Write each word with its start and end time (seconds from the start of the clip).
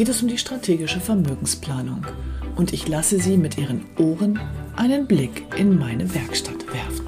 Geht 0.00 0.08
es 0.08 0.22
um 0.22 0.28
die 0.28 0.38
strategische 0.38 0.98
Vermögensplanung 0.98 2.06
und 2.56 2.72
ich 2.72 2.88
lasse 2.88 3.20
Sie 3.20 3.36
mit 3.36 3.58
Ihren 3.58 3.84
Ohren 3.98 4.40
einen 4.74 5.06
Blick 5.06 5.44
in 5.58 5.78
meine 5.78 6.14
Werkstatt 6.14 6.64
werfen. 6.72 7.04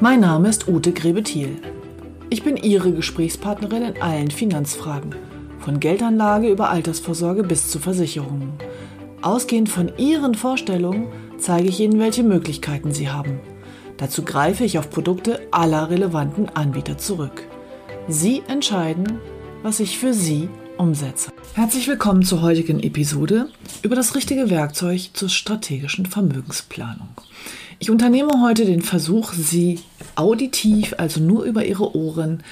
Mein 0.00 0.18
Name 0.18 0.48
ist 0.48 0.66
Ute 0.66 0.90
Grebethiel. 0.90 1.58
Ich 2.30 2.42
bin 2.42 2.56
Ihre 2.56 2.90
Gesprächspartnerin 2.90 3.82
in 3.94 4.02
allen 4.02 4.32
Finanzfragen, 4.32 5.14
von 5.60 5.78
Geldanlage 5.78 6.48
über 6.48 6.70
Altersvorsorge 6.70 7.44
bis 7.44 7.70
zu 7.70 7.78
Versicherungen. 7.78 8.54
Ausgehend 9.20 9.68
von 9.68 9.90
Ihren 9.98 10.36
Vorstellungen 10.36 11.08
zeige 11.38 11.68
ich 11.68 11.80
Ihnen, 11.80 11.98
welche 11.98 12.22
Möglichkeiten 12.22 12.92
Sie 12.92 13.08
haben. 13.08 13.40
Dazu 13.96 14.22
greife 14.22 14.64
ich 14.64 14.78
auf 14.78 14.90
Produkte 14.90 15.40
aller 15.50 15.90
relevanten 15.90 16.48
Anbieter 16.50 16.98
zurück. 16.98 17.42
Sie 18.06 18.42
entscheiden, 18.46 19.18
was 19.64 19.80
ich 19.80 19.98
für 19.98 20.14
Sie 20.14 20.48
umsetze. 20.76 21.32
Herzlich 21.54 21.88
willkommen 21.88 22.22
zur 22.22 22.42
heutigen 22.42 22.78
Episode 22.80 23.48
über 23.82 23.96
das 23.96 24.14
richtige 24.14 24.50
Werkzeug 24.50 25.10
zur 25.14 25.28
strategischen 25.28 26.06
Vermögensplanung. 26.06 27.08
Ich 27.80 27.90
unternehme 27.90 28.40
heute 28.40 28.66
den 28.66 28.82
Versuch, 28.82 29.32
Sie 29.32 29.80
auditiv, 30.14 30.94
also 30.96 31.18
nur 31.18 31.42
über 31.42 31.64
Ihre 31.64 31.96
Ohren, 31.96 32.44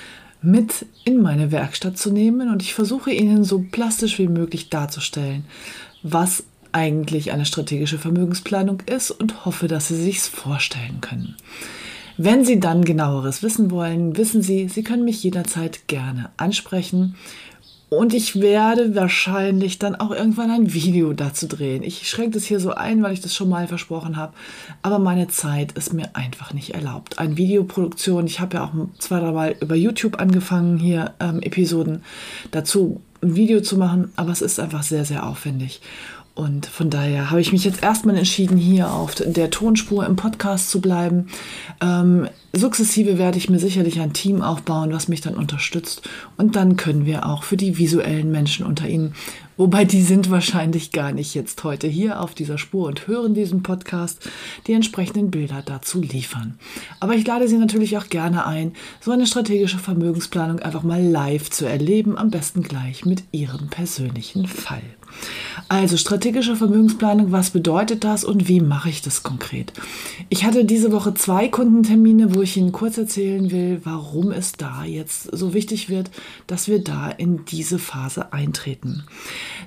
mit 0.42 0.86
in 1.04 1.22
meine 1.22 1.52
Werkstatt 1.52 1.96
zu 1.96 2.10
nehmen 2.10 2.50
und 2.50 2.62
ich 2.62 2.74
versuche 2.74 3.12
Ihnen 3.12 3.44
so 3.44 3.64
plastisch 3.70 4.18
wie 4.18 4.28
möglich 4.28 4.68
darzustellen, 4.68 5.44
was 6.02 6.44
eigentlich 6.76 7.32
eine 7.32 7.46
strategische 7.46 7.96
Vermögensplanung 7.96 8.82
ist 8.84 9.10
und 9.10 9.46
hoffe, 9.46 9.66
dass 9.66 9.88
Sie 9.88 9.96
sich 9.96 10.20
vorstellen 10.20 11.00
können. 11.00 11.34
Wenn 12.18 12.44
Sie 12.44 12.60
dann 12.60 12.84
genaueres 12.84 13.42
wissen 13.42 13.70
wollen, 13.70 14.18
wissen 14.18 14.42
Sie, 14.42 14.68
Sie 14.68 14.82
können 14.82 15.04
mich 15.04 15.22
jederzeit 15.22 15.88
gerne 15.88 16.28
ansprechen. 16.36 17.16
Und 17.88 18.12
ich 18.12 18.40
werde 18.40 18.94
wahrscheinlich 18.94 19.78
dann 19.78 19.94
auch 19.94 20.10
irgendwann 20.10 20.50
ein 20.50 20.74
Video 20.74 21.14
dazu 21.14 21.46
drehen. 21.46 21.82
Ich 21.82 22.10
schränke 22.10 22.32
das 22.32 22.44
hier 22.44 22.60
so 22.60 22.72
ein, 22.72 23.02
weil 23.02 23.14
ich 23.14 23.20
das 23.22 23.34
schon 23.34 23.48
mal 23.48 23.68
versprochen 23.68 24.16
habe. 24.16 24.34
Aber 24.82 24.98
meine 24.98 25.28
Zeit 25.28 25.72
ist 25.72 25.94
mir 25.94 26.14
einfach 26.14 26.52
nicht 26.52 26.74
erlaubt. 26.74 27.18
Eine 27.18 27.38
Videoproduktion, 27.38 28.26
ich 28.26 28.40
habe 28.40 28.56
ja 28.56 28.64
auch 28.64 28.72
zwei, 28.98 29.20
drei 29.20 29.32
Mal 29.32 29.56
über 29.60 29.76
YouTube 29.76 30.20
angefangen, 30.20 30.76
hier 30.78 31.14
ähm, 31.20 31.40
Episoden 31.40 32.02
dazu 32.50 33.00
ein 33.22 33.34
Video 33.34 33.62
zu 33.62 33.78
machen. 33.78 34.12
Aber 34.16 34.32
es 34.32 34.42
ist 34.42 34.60
einfach 34.60 34.82
sehr, 34.82 35.06
sehr 35.06 35.26
aufwendig. 35.26 35.80
Und 36.36 36.66
von 36.66 36.90
daher 36.90 37.30
habe 37.30 37.40
ich 37.40 37.50
mich 37.50 37.64
jetzt 37.64 37.82
erstmal 37.82 38.14
entschieden, 38.14 38.58
hier 38.58 38.92
auf 38.92 39.14
der 39.14 39.50
Tonspur 39.50 40.04
im 40.04 40.16
Podcast 40.16 40.68
zu 40.68 40.82
bleiben. 40.82 41.28
Ähm, 41.80 42.28
sukzessive 42.52 43.16
werde 43.16 43.38
ich 43.38 43.48
mir 43.48 43.58
sicherlich 43.58 44.00
ein 44.00 44.12
Team 44.12 44.42
aufbauen, 44.42 44.92
was 44.92 45.08
mich 45.08 45.22
dann 45.22 45.34
unterstützt. 45.34 46.02
Und 46.36 46.54
dann 46.54 46.76
können 46.76 47.06
wir 47.06 47.24
auch 47.24 47.42
für 47.42 47.56
die 47.56 47.78
visuellen 47.78 48.30
Menschen 48.30 48.66
unter 48.66 48.86
Ihnen, 48.86 49.14
wobei 49.56 49.86
die 49.86 50.02
sind 50.02 50.30
wahrscheinlich 50.30 50.92
gar 50.92 51.10
nicht 51.12 51.34
jetzt 51.34 51.64
heute 51.64 51.86
hier 51.86 52.20
auf 52.20 52.34
dieser 52.34 52.58
Spur 52.58 52.86
und 52.86 53.06
hören 53.06 53.32
diesen 53.32 53.62
Podcast, 53.62 54.28
die 54.66 54.74
entsprechenden 54.74 55.30
Bilder 55.30 55.62
dazu 55.64 56.02
liefern. 56.02 56.58
Aber 57.00 57.14
ich 57.14 57.26
lade 57.26 57.48
Sie 57.48 57.56
natürlich 57.56 57.96
auch 57.96 58.10
gerne 58.10 58.44
ein, 58.44 58.74
so 59.00 59.10
eine 59.10 59.26
strategische 59.26 59.78
Vermögensplanung 59.78 60.58
einfach 60.58 60.82
mal 60.82 61.02
live 61.02 61.48
zu 61.48 61.64
erleben, 61.64 62.18
am 62.18 62.30
besten 62.30 62.62
gleich 62.62 63.06
mit 63.06 63.24
Ihrem 63.32 63.68
persönlichen 63.68 64.46
Fall. 64.46 64.82
Also 65.68 65.96
strategische 65.96 66.54
Vermögensplanung, 66.54 67.32
was 67.32 67.50
bedeutet 67.50 68.04
das 68.04 68.24
und 68.24 68.46
wie 68.46 68.60
mache 68.60 68.88
ich 68.88 69.02
das 69.02 69.24
konkret? 69.24 69.72
Ich 70.28 70.44
hatte 70.44 70.64
diese 70.64 70.92
Woche 70.92 71.14
zwei 71.14 71.48
Kundentermine, 71.48 72.34
wo 72.34 72.42
ich 72.42 72.56
Ihnen 72.56 72.70
kurz 72.70 72.98
erzählen 72.98 73.50
will, 73.50 73.80
warum 73.82 74.30
es 74.30 74.52
da 74.52 74.84
jetzt 74.84 75.24
so 75.36 75.54
wichtig 75.54 75.88
wird, 75.88 76.10
dass 76.46 76.68
wir 76.68 76.84
da 76.84 77.10
in 77.10 77.44
diese 77.46 77.80
Phase 77.80 78.32
eintreten. 78.32 79.04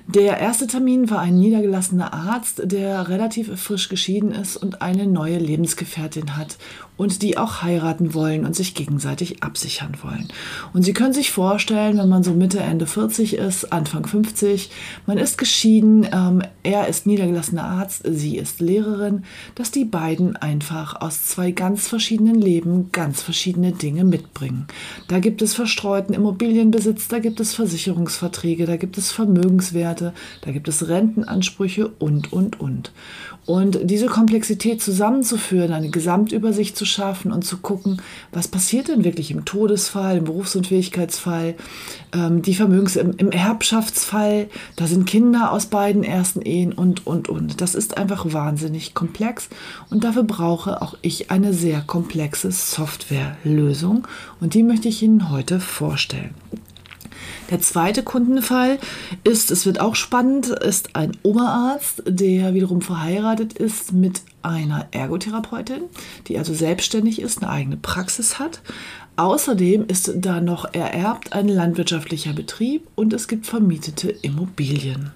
Der 0.06 0.38
erste 0.38 0.66
Termin 0.66 1.10
war 1.10 1.20
ein 1.20 1.38
niedergelassener 1.38 2.14
Arzt, 2.14 2.62
der 2.64 3.08
relativ 3.08 3.60
frisch 3.60 3.88
geschieden 3.90 4.32
ist 4.32 4.56
und 4.56 4.80
eine 4.80 5.06
neue 5.06 5.38
Lebensgefährtin 5.38 6.36
hat 6.36 6.56
und 7.00 7.22
die 7.22 7.38
auch 7.38 7.62
heiraten 7.62 8.12
wollen 8.12 8.44
und 8.44 8.54
sich 8.54 8.74
gegenseitig 8.74 9.42
absichern 9.42 9.94
wollen. 10.02 10.28
Und 10.74 10.82
Sie 10.82 10.92
können 10.92 11.14
sich 11.14 11.30
vorstellen, 11.30 11.96
wenn 11.96 12.10
man 12.10 12.22
so 12.22 12.34
Mitte, 12.34 12.60
Ende 12.60 12.86
40 12.86 13.36
ist, 13.36 13.72
Anfang 13.72 14.06
50, 14.06 14.70
man 15.06 15.16
ist 15.16 15.38
geschieden, 15.38 16.06
ähm, 16.12 16.42
er 16.62 16.88
ist 16.88 17.06
niedergelassener 17.06 17.64
Arzt, 17.64 18.02
sie 18.06 18.36
ist 18.36 18.60
Lehrerin, 18.60 19.24
dass 19.54 19.70
die 19.70 19.86
beiden 19.86 20.36
einfach 20.36 21.00
aus 21.00 21.24
zwei 21.24 21.52
ganz 21.52 21.88
verschiedenen 21.88 22.34
Leben 22.34 22.92
ganz 22.92 23.22
verschiedene 23.22 23.72
Dinge 23.72 24.04
mitbringen. 24.04 24.66
Da 25.08 25.20
gibt 25.20 25.40
es 25.40 25.54
verstreuten 25.54 26.14
Immobilienbesitz, 26.14 27.08
da 27.08 27.18
gibt 27.18 27.40
es 27.40 27.54
Versicherungsverträge, 27.54 28.66
da 28.66 28.76
gibt 28.76 28.98
es 28.98 29.10
Vermögenswerte, 29.10 30.12
da 30.42 30.50
gibt 30.50 30.68
es 30.68 30.86
Rentenansprüche 30.86 31.88
und, 31.88 32.30
und, 32.30 32.60
und. 32.60 32.92
Und 33.50 33.80
diese 33.82 34.06
Komplexität 34.06 34.80
zusammenzuführen, 34.80 35.72
eine 35.72 35.90
Gesamtübersicht 35.90 36.76
zu 36.76 36.84
schaffen 36.84 37.32
und 37.32 37.44
zu 37.44 37.56
gucken, 37.56 38.00
was 38.30 38.46
passiert 38.46 38.86
denn 38.86 39.02
wirklich 39.02 39.32
im 39.32 39.44
Todesfall, 39.44 40.18
im 40.18 40.24
Berufsunfähigkeitsfall, 40.24 41.56
ähm, 42.14 42.42
die 42.42 42.54
Vermögens 42.54 42.94
im, 42.94 43.10
im 43.16 43.32
Erbschaftsfall, 43.32 44.48
da 44.76 44.86
sind 44.86 45.04
Kinder 45.04 45.50
aus 45.50 45.66
beiden 45.66 46.04
ersten 46.04 46.42
Ehen 46.42 46.72
und, 46.72 47.08
und, 47.08 47.28
und. 47.28 47.60
Das 47.60 47.74
ist 47.74 47.98
einfach 47.98 48.32
wahnsinnig 48.32 48.94
komplex 48.94 49.48
und 49.90 50.04
dafür 50.04 50.22
brauche 50.22 50.80
auch 50.80 50.94
ich 51.02 51.32
eine 51.32 51.52
sehr 51.52 51.80
komplexe 51.80 52.52
Softwarelösung 52.52 54.06
und 54.40 54.54
die 54.54 54.62
möchte 54.62 54.86
ich 54.86 55.02
Ihnen 55.02 55.28
heute 55.28 55.58
vorstellen. 55.58 56.36
Der 57.50 57.60
zweite 57.60 58.02
Kundenfall 58.02 58.78
ist, 59.24 59.50
es 59.50 59.66
wird 59.66 59.80
auch 59.80 59.96
spannend, 59.96 60.48
ist 60.48 60.94
ein 60.94 61.12
Oberarzt, 61.22 62.02
der 62.06 62.54
wiederum 62.54 62.80
verheiratet 62.80 63.54
ist 63.54 63.92
mit 63.92 64.22
einer 64.42 64.86
Ergotherapeutin, 64.92 65.82
die 66.28 66.38
also 66.38 66.54
selbstständig 66.54 67.20
ist, 67.20 67.42
eine 67.42 67.50
eigene 67.50 67.76
Praxis 67.76 68.38
hat. 68.38 68.62
Außerdem 69.20 69.84
ist 69.86 70.14
da 70.16 70.40
noch 70.40 70.72
ererbt 70.72 71.34
ein 71.34 71.46
landwirtschaftlicher 71.46 72.32
Betrieb 72.32 72.86
und 72.94 73.12
es 73.12 73.28
gibt 73.28 73.44
vermietete 73.44 74.08
Immobilien. 74.08 75.10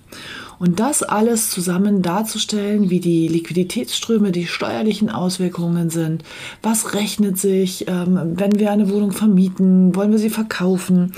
Und 0.59 0.79
das 0.79 1.03
alles 1.03 1.51
zusammen 1.51 2.03
darzustellen, 2.03 2.91
wie 2.91 3.01
die 3.01 3.29
Liquiditätsströme, 3.29 4.31
die 4.31 4.47
steuerlichen 4.47 5.11
Auswirkungen 5.11 5.91
sind, 5.91 6.23
was 6.63 6.95
rechnet 6.95 7.39
sich, 7.39 7.89
ähm, 7.89 8.35
wenn 8.37 8.59
wir 8.59 8.71
eine 8.71 8.91
Wohnung 8.91 9.13
vermieten, 9.13 9.95
wollen 9.97 10.13
wir 10.13 10.19
sie 10.19 10.31
verkaufen, 10.31 11.13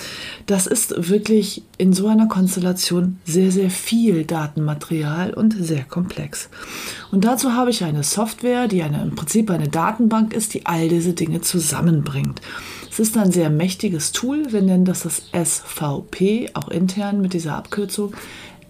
das 0.47 0.67
ist 0.67 1.11
wirklich 1.11 1.65
in 1.79 1.93
so 1.93 2.07
einer 2.07 2.27
Konstellation 2.27 3.19
sehr, 3.25 3.51
sehr 3.51 3.71
viel 3.71 4.25
Datenmaterial 4.25 5.35
und 5.35 5.55
sehr 5.59 5.85
komplex. 5.85 6.49
Und 7.11 7.25
dazu 7.25 7.53
habe 7.53 7.71
ich 7.71 7.85
eine 7.85 8.05
Software, 8.05 8.69
die 8.69 8.83
eine, 8.83 9.03
im 9.03 9.15
Prinzip 9.15 9.51
eine 9.51 9.69
Datenbank 9.69 10.33
ist, 10.33 10.55
die 10.55 10.67
all 10.67 10.89
diese 10.89 11.13
Dinge 11.13 11.41
zusammenbringt. 11.41 12.41
Es 12.97 13.01
ist 13.01 13.19
ein 13.19 13.31
sehr 13.31 13.51
mächtiges 13.51 14.13
Tool. 14.13 14.55
Wir 14.55 14.63
nennen 14.63 14.87
das 14.87 15.03
das 15.03 15.25
SVP, 15.31 16.49
auch 16.55 16.69
intern 16.69 17.21
mit 17.21 17.35
dieser 17.35 17.55
Abkürzung. 17.55 18.15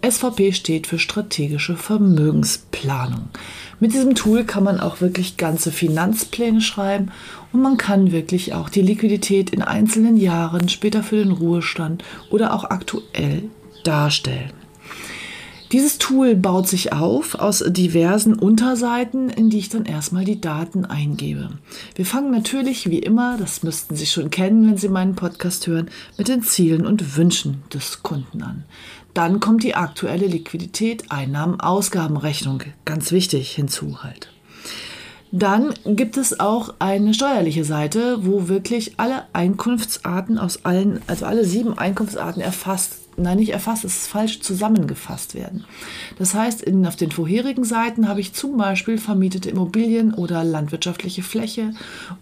SVP 0.05 0.51
steht 0.51 0.85
für 0.85 0.99
strategische 0.99 1.77
Vermögensplanung. 1.77 3.29
Mit 3.79 3.93
diesem 3.93 4.15
Tool 4.15 4.43
kann 4.43 4.65
man 4.65 4.81
auch 4.81 4.99
wirklich 4.99 5.37
ganze 5.37 5.71
Finanzpläne 5.71 6.59
schreiben 6.59 7.13
und 7.53 7.61
man 7.61 7.77
kann 7.77 8.11
wirklich 8.11 8.53
auch 8.53 8.67
die 8.67 8.81
Liquidität 8.81 9.51
in 9.51 9.61
einzelnen 9.61 10.17
Jahren, 10.17 10.67
später 10.67 11.03
für 11.03 11.15
den 11.15 11.31
Ruhestand 11.31 12.03
oder 12.29 12.53
auch 12.53 12.65
aktuell 12.65 13.43
darstellen. 13.85 14.66
Dieses 15.73 15.97
Tool 15.97 16.35
baut 16.35 16.65
sich 16.65 16.93
auf 16.93 17.35
aus 17.35 17.61
diversen 17.67 18.35
Unterseiten, 18.35 19.29
in 19.29 19.49
die 19.49 19.57
ich 19.57 19.67
dann 19.67 19.83
erstmal 19.83 20.23
die 20.23 20.39
Daten 20.39 20.85
eingebe. 20.85 21.49
Wir 21.95 22.05
fangen 22.05 22.31
natürlich 22.31 22.89
wie 22.89 22.99
immer, 22.99 23.37
das 23.37 23.63
müssten 23.63 23.97
Sie 23.97 24.05
schon 24.05 24.29
kennen, 24.29 24.65
wenn 24.65 24.77
Sie 24.77 24.87
meinen 24.87 25.15
Podcast 25.15 25.67
hören, 25.67 25.89
mit 26.17 26.29
den 26.29 26.41
Zielen 26.41 26.85
und 26.85 27.17
Wünschen 27.17 27.63
des 27.73 28.01
Kunden 28.01 28.41
an. 28.43 28.63
Dann 29.13 29.41
kommt 29.41 29.63
die 29.63 29.75
aktuelle 29.75 30.27
Liquidität, 30.27 31.11
Einnahmen, 31.11 31.59
Ausgabenrechnung, 31.59 32.63
ganz 32.85 33.11
wichtig 33.11 33.51
hinzu 33.51 34.03
halt. 34.03 34.29
Dann 35.33 35.73
gibt 35.85 36.15
es 36.15 36.39
auch 36.39 36.75
eine 36.79 37.13
steuerliche 37.13 37.65
Seite, 37.65 38.25
wo 38.25 38.47
wirklich 38.47 38.93
alle 38.97 39.23
Einkunftsarten 39.33 40.37
aus 40.37 40.63
allen, 40.63 41.01
also 41.07 41.25
alle 41.25 41.43
sieben 41.43 41.77
Einkunftsarten 41.77 42.41
erfasst 42.41 43.06
nein, 43.17 43.37
nicht 43.37 43.51
erfasst, 43.51 43.83
es 43.83 43.97
ist 43.97 44.07
falsch 44.07 44.41
zusammengefasst 44.41 45.35
werden. 45.35 45.65
Das 46.17 46.33
heißt, 46.33 46.61
in, 46.61 46.85
auf 46.85 46.95
den 46.95 47.11
vorherigen 47.11 47.63
Seiten 47.63 48.07
habe 48.07 48.21
ich 48.21 48.33
zum 48.33 48.57
Beispiel 48.57 48.97
vermietete 48.97 49.49
Immobilien 49.49 50.13
oder 50.13 50.43
landwirtschaftliche 50.43 51.23
Fläche 51.23 51.73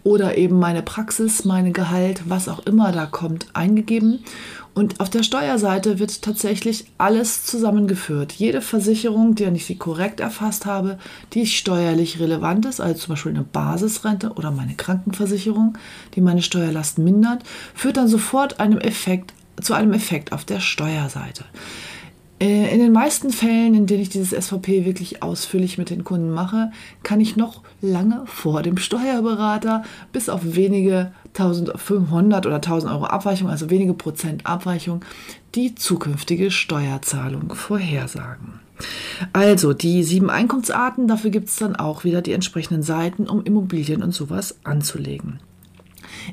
oder 0.03 0.37
eben 0.37 0.57
meine 0.57 0.81
Praxis, 0.81 1.45
mein 1.45 1.73
Gehalt, 1.73 2.23
was 2.27 2.47
auch 2.47 2.65
immer 2.65 2.91
da 2.91 3.05
kommt, 3.05 3.47
eingegeben. 3.53 4.23
Und 4.73 4.99
auf 4.99 5.09
der 5.09 5.23
Steuerseite 5.23 5.99
wird 5.99 6.21
tatsächlich 6.21 6.85
alles 6.97 7.45
zusammengeführt. 7.45 8.33
Jede 8.33 8.59
Versicherung, 8.59 9.33
die 9.33 9.45
ich 9.45 9.65
sie 9.65 9.77
korrekt 9.77 10.19
erfasst 10.19 10.65
habe, 10.65 10.97
die 11.33 11.47
steuerlich 11.47 12.19
relevant 12.19 12.65
ist, 12.65 12.81
also 12.81 12.99
zum 12.99 13.13
Beispiel 13.13 13.31
eine 13.31 13.43
Basisrente 13.43 14.33
oder 14.33 14.51
meine 14.51 14.75
Krankenversicherung, 14.75 15.77
die 16.15 16.21
meine 16.21 16.41
Steuerlast 16.41 16.97
mindert, 16.97 17.43
führt 17.73 17.95
dann 17.95 18.09
sofort 18.09 18.59
einem 18.59 18.79
Effekt 18.79 19.33
zu 19.61 19.73
einem 19.73 19.93
Effekt 19.93 20.31
auf 20.31 20.45
der 20.45 20.59
Steuerseite. 20.59 21.45
Äh, 22.39 22.73
in 22.73 22.79
den 22.79 22.91
meisten 22.91 23.31
Fällen, 23.31 23.73
in 23.75 23.85
denen 23.85 24.01
ich 24.01 24.09
dieses 24.09 24.31
SVP 24.31 24.85
wirklich 24.85 25.23
ausführlich 25.23 25.77
mit 25.77 25.89
den 25.89 26.03
Kunden 26.03 26.31
mache, 26.31 26.71
kann 27.03 27.21
ich 27.21 27.37
noch 27.37 27.61
lange 27.81 28.23
vor 28.25 28.61
dem 28.61 28.77
Steuerberater 28.77 29.83
bis 30.11 30.27
auf 30.27 30.41
wenige 30.43 31.11
1500 31.27 32.45
oder 32.45 32.55
1000 32.55 32.91
Euro 32.91 33.05
Abweichung, 33.05 33.49
also 33.49 33.69
wenige 33.69 33.93
Prozent 33.93 34.45
Abweichung, 34.45 35.03
die 35.55 35.75
zukünftige 35.75 36.51
Steuerzahlung 36.51 37.53
vorhersagen. 37.55 38.59
Also 39.31 39.71
die 39.71 40.03
sieben 40.03 40.29
Einkunftsarten, 40.29 41.07
dafür 41.07 41.29
gibt 41.29 41.47
es 41.47 41.55
dann 41.55 41.77
auch 41.77 42.03
wieder 42.03 42.21
die 42.21 42.33
entsprechenden 42.33 42.83
Seiten, 42.83 43.29
um 43.29 43.45
Immobilien 43.45 44.03
und 44.03 44.13
sowas 44.13 44.57
anzulegen. 44.65 45.39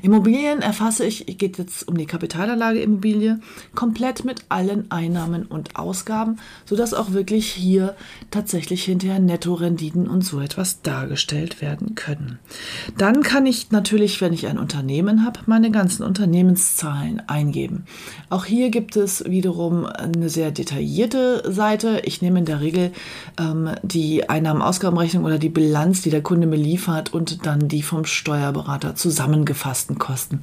Immobilien 0.01 0.61
erfasse 0.61 1.05
ich, 1.05 1.25
geht 1.37 1.57
jetzt 1.57 1.87
um 1.87 1.97
die 1.97 2.05
Kapitalanlage 2.05 2.81
Immobilie, 2.81 3.39
komplett 3.75 4.25
mit 4.25 4.43
allen 4.49 4.89
Einnahmen 4.91 5.45
und 5.45 5.75
Ausgaben, 5.75 6.37
sodass 6.65 6.93
auch 6.93 7.11
wirklich 7.11 7.51
hier 7.51 7.95
tatsächlich 8.31 8.83
hinterher 8.83 9.19
Nettorenditen 9.19 10.07
und 10.07 10.23
so 10.25 10.39
etwas 10.39 10.81
dargestellt 10.81 11.61
werden 11.61 11.95
können. 11.95 12.39
Dann 12.97 13.21
kann 13.23 13.45
ich 13.45 13.71
natürlich, 13.71 14.21
wenn 14.21 14.33
ich 14.33 14.47
ein 14.47 14.57
Unternehmen 14.57 15.25
habe, 15.25 15.41
meine 15.45 15.71
ganzen 15.71 16.03
Unternehmenszahlen 16.03 17.21
eingeben. 17.27 17.85
Auch 18.29 18.45
hier 18.45 18.69
gibt 18.69 18.95
es 18.95 19.23
wiederum 19.25 19.85
eine 19.85 20.29
sehr 20.29 20.51
detaillierte 20.51 21.43
Seite. 21.51 22.01
Ich 22.05 22.21
nehme 22.21 22.39
in 22.39 22.45
der 22.45 22.61
Regel 22.61 22.91
ähm, 23.39 23.69
die 23.83 24.29
Einnahmen-Ausgabenrechnung 24.29 25.23
oder 25.23 25.37
die 25.37 25.49
Bilanz, 25.49 26.01
die 26.01 26.09
der 26.09 26.23
Kunde 26.23 26.47
mir 26.47 26.55
liefert 26.55 27.13
und 27.13 27.45
dann 27.45 27.67
die 27.67 27.83
vom 27.83 28.05
Steuerberater 28.05 28.95
zusammengefasst 28.95 29.82
Kosten. 29.87 30.41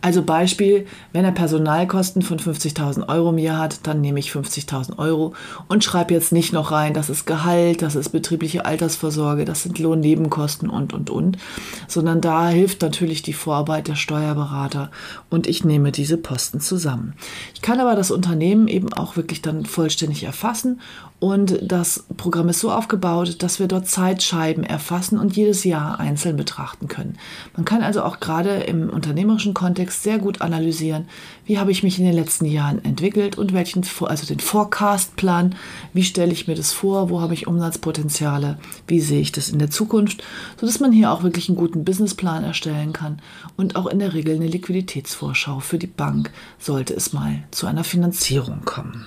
Also 0.00 0.22
Beispiel, 0.22 0.86
wenn 1.12 1.24
er 1.24 1.32
Personalkosten 1.32 2.22
von 2.22 2.38
50.000 2.38 3.08
Euro 3.08 3.30
im 3.30 3.38
Jahr 3.38 3.58
hat, 3.58 3.86
dann 3.86 4.00
nehme 4.00 4.18
ich 4.18 4.30
50.000 4.30 4.98
Euro 4.98 5.34
und 5.68 5.84
schreibe 5.84 6.14
jetzt 6.14 6.32
nicht 6.32 6.52
noch 6.52 6.70
rein, 6.70 6.94
das 6.94 7.10
ist 7.10 7.26
Gehalt, 7.26 7.82
das 7.82 7.94
ist 7.94 8.10
betriebliche 8.10 8.64
Altersvorsorge, 8.64 9.44
das 9.44 9.62
sind 9.62 9.78
Lohnnebenkosten 9.78 10.70
und, 10.70 10.92
und, 10.92 11.10
und, 11.10 11.38
sondern 11.86 12.20
da 12.20 12.48
hilft 12.48 12.82
natürlich 12.82 13.22
die 13.22 13.32
Vorarbeit 13.32 13.88
der 13.88 13.96
Steuerberater 13.96 14.90
und 15.30 15.46
ich 15.46 15.64
nehme 15.64 15.92
diese 15.92 16.16
Posten 16.16 16.60
zusammen. 16.60 17.14
Ich 17.54 17.62
kann 17.62 17.80
aber 17.80 17.94
das 17.94 18.10
Unternehmen 18.10 18.68
eben 18.68 18.92
auch 18.92 19.16
wirklich 19.16 19.42
dann 19.42 19.66
vollständig 19.66 20.24
erfassen 20.24 20.80
und 21.20 21.58
das 21.62 22.04
Programm 22.16 22.48
ist 22.48 22.60
so 22.60 22.70
aufgebaut, 22.70 23.42
dass 23.42 23.58
wir 23.58 23.66
dort 23.66 23.88
Zeitscheiben 23.88 24.62
erfassen 24.62 25.18
und 25.18 25.36
jedes 25.36 25.64
Jahr 25.64 25.98
einzeln 25.98 26.36
betrachten 26.36 26.86
können. 26.86 27.18
Man 27.56 27.64
kann 27.64 27.82
also 27.82 28.02
auch 28.02 28.20
gerade 28.20 28.58
im 28.82 28.90
unternehmerischen 28.90 29.54
Kontext 29.54 30.02
sehr 30.02 30.18
gut 30.18 30.40
analysieren, 30.40 31.08
wie 31.44 31.58
habe 31.58 31.70
ich 31.70 31.82
mich 31.82 31.98
in 31.98 32.04
den 32.04 32.14
letzten 32.14 32.44
Jahren 32.44 32.84
entwickelt 32.84 33.38
und 33.38 33.52
welchen, 33.52 33.84
also 34.00 34.26
den 34.26 34.40
Forecast-Plan, 34.40 35.54
wie 35.92 36.04
stelle 36.04 36.32
ich 36.32 36.46
mir 36.46 36.54
das 36.54 36.72
vor, 36.72 37.10
wo 37.10 37.20
habe 37.20 37.34
ich 37.34 37.46
Umsatzpotenziale, 37.46 38.58
wie 38.86 39.00
sehe 39.00 39.20
ich 39.20 39.32
das 39.32 39.48
in 39.48 39.58
der 39.58 39.70
Zukunft, 39.70 40.22
sodass 40.60 40.80
man 40.80 40.92
hier 40.92 41.12
auch 41.12 41.22
wirklich 41.22 41.48
einen 41.48 41.58
guten 41.58 41.84
Businessplan 41.84 42.44
erstellen 42.44 42.92
kann 42.92 43.20
und 43.56 43.76
auch 43.76 43.86
in 43.86 43.98
der 43.98 44.14
Regel 44.14 44.36
eine 44.36 44.46
Liquiditätsvorschau 44.46 45.60
für 45.60 45.78
die 45.78 45.86
Bank, 45.86 46.30
sollte 46.58 46.94
es 46.94 47.12
mal 47.12 47.44
zu 47.50 47.66
einer 47.66 47.84
Finanzierung 47.84 48.64
kommen. 48.64 49.06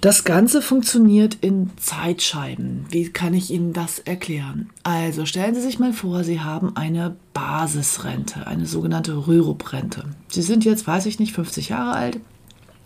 Das 0.00 0.24
Ganze 0.24 0.60
funktioniert 0.60 1.38
in 1.40 1.70
Zeitscheiben. 1.78 2.84
Wie 2.90 3.08
kann 3.08 3.32
ich 3.32 3.50
Ihnen 3.50 3.72
das 3.72 3.98
erklären? 3.98 4.70
Also 4.82 5.24
stellen 5.24 5.54
Sie 5.54 5.62
sich 5.62 5.78
mal 5.78 5.94
vor, 5.94 6.22
Sie 6.22 6.40
haben 6.40 6.76
eine 6.76 7.16
Basisrente, 7.32 8.46
eine 8.46 8.66
sogenannte 8.66 9.26
Rürup-Rente. 9.26 10.04
Sie 10.28 10.42
sind 10.42 10.64
jetzt, 10.64 10.86
weiß 10.86 11.06
ich 11.06 11.18
nicht, 11.18 11.32
50 11.32 11.70
Jahre 11.70 11.92
alt 11.92 12.20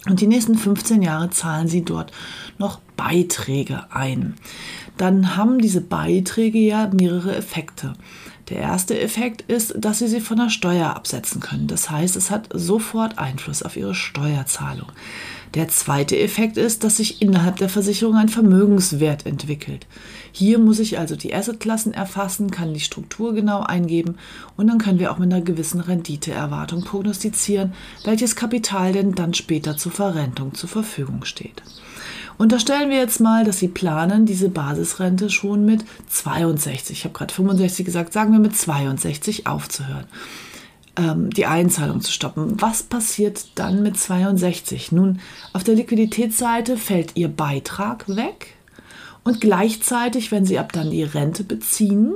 und 0.06 0.20
die 0.20 0.28
nächsten 0.28 0.56
15 0.56 1.02
Jahre 1.02 1.30
zahlen 1.30 1.66
Sie 1.68 1.84
dort 1.84 2.12
noch 2.58 2.78
Beiträge 2.96 3.84
ein. 3.90 4.34
Dann 4.96 5.36
haben 5.36 5.58
diese 5.58 5.80
Beiträge 5.80 6.58
ja 6.58 6.90
mehrere 6.92 7.34
Effekte. 7.34 7.94
Der 8.50 8.58
erste 8.58 8.98
Effekt 8.98 9.42
ist, 9.42 9.74
dass 9.78 10.00
Sie 10.00 10.08
sie 10.08 10.20
von 10.20 10.36
der 10.36 10.50
Steuer 10.50 10.96
absetzen 10.96 11.40
können. 11.40 11.68
Das 11.68 11.88
heißt, 11.88 12.16
es 12.16 12.32
hat 12.32 12.48
sofort 12.52 13.16
Einfluss 13.16 13.62
auf 13.62 13.76
Ihre 13.76 13.94
Steuerzahlung. 13.94 14.88
Der 15.54 15.68
zweite 15.68 16.18
Effekt 16.18 16.56
ist, 16.56 16.84
dass 16.84 16.98
sich 16.98 17.22
innerhalb 17.22 17.56
der 17.56 17.68
Versicherung 17.68 18.16
ein 18.16 18.28
Vermögenswert 18.28 19.26
entwickelt. 19.26 19.86
Hier 20.32 20.58
muss 20.58 20.78
ich 20.78 20.98
also 20.98 21.16
die 21.16 21.34
Assetklassen 21.34 21.92
erfassen, 21.92 22.50
kann 22.50 22.74
die 22.74 22.80
Struktur 22.80 23.34
genau 23.34 23.62
eingeben 23.62 24.16
und 24.56 24.68
dann 24.68 24.78
können 24.78 25.00
wir 25.00 25.10
auch 25.10 25.18
mit 25.18 25.32
einer 25.32 25.42
gewissen 25.42 25.80
Renditeerwartung 25.80 26.84
prognostizieren, 26.84 27.72
welches 28.04 28.36
Kapital 28.36 28.92
denn 28.92 29.16
dann 29.16 29.34
später 29.34 29.76
zur 29.76 29.90
Verrentung 29.90 30.54
zur 30.54 30.68
Verfügung 30.68 31.24
steht. 31.24 31.62
Unterstellen 32.40 32.88
wir 32.88 32.96
jetzt 32.96 33.20
mal, 33.20 33.44
dass 33.44 33.58
Sie 33.58 33.68
planen, 33.68 34.24
diese 34.24 34.48
Basisrente 34.48 35.28
schon 35.28 35.66
mit 35.66 35.84
62, 36.08 36.96
ich 36.96 37.04
habe 37.04 37.12
gerade 37.12 37.34
65 37.34 37.84
gesagt, 37.84 38.14
sagen 38.14 38.32
wir 38.32 38.38
mit 38.38 38.56
62 38.56 39.46
aufzuhören 39.46 40.06
ähm, 40.96 41.28
die 41.28 41.44
Einzahlung 41.44 42.00
zu 42.00 42.10
stoppen. 42.10 42.58
Was 42.62 42.82
passiert 42.82 43.58
dann 43.58 43.82
mit 43.82 43.98
62? 43.98 44.90
Nun, 44.90 45.20
auf 45.52 45.64
der 45.64 45.74
Liquiditätsseite 45.74 46.78
fällt 46.78 47.14
Ihr 47.14 47.28
Beitrag 47.28 48.08
weg 48.08 48.54
und 49.22 49.42
gleichzeitig, 49.42 50.32
wenn 50.32 50.46
Sie 50.46 50.58
ab 50.58 50.72
dann 50.72 50.90
die 50.90 51.02
Rente 51.02 51.44
beziehen, 51.44 52.14